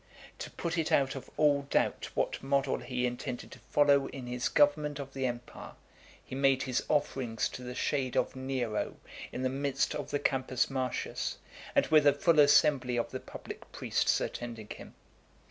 To 0.39 0.49
put 0.49 0.79
it 0.79 0.91
out 0.91 1.13
of 1.13 1.29
all 1.37 1.67
doubt 1.69 2.09
what 2.15 2.41
model 2.41 2.79
he 2.79 3.05
intended 3.05 3.51
to 3.51 3.59
follow 3.59 4.07
in 4.07 4.25
his 4.25 4.49
government 4.49 4.97
of 4.97 5.13
the 5.13 5.27
empire, 5.27 5.73
he 6.25 6.33
made 6.33 6.63
his 6.63 6.83
offerings 6.89 7.47
to 7.49 7.61
the 7.61 7.75
shade 7.75 8.17
of 8.17 8.35
Nero 8.35 8.95
in 9.31 9.43
the 9.43 9.47
midst 9.49 9.93
of 9.93 10.09
the 10.09 10.17
Campus 10.17 10.71
Martius, 10.71 11.37
and 11.75 11.85
with 11.85 12.07
a 12.07 12.13
full 12.13 12.39
assembly 12.39 12.97
of 12.97 13.11
the 13.11 13.19
public 13.19 13.71
priests 13.71 14.19
attending 14.19 14.69
him. 14.69 14.95